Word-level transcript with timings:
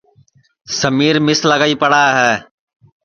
سمِیر 0.79 1.15
مِس 1.25 1.39
لگائی 1.49 1.75
پڑا 1.81 2.03
ہے 2.17 2.33